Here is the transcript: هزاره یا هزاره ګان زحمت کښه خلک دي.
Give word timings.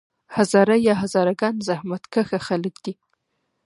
هزاره 0.35 0.75
یا 0.87 0.93
هزاره 1.01 1.33
ګان 1.41 1.55
زحمت 1.67 2.03
کښه 2.13 2.39
خلک 2.47 2.75
دي. 2.85 2.93